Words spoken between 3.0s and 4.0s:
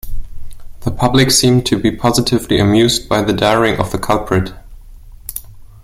by the daring of the